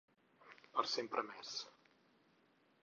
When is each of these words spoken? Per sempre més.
Per 0.77 0.85
sempre 0.93 1.25
més. 1.29 1.53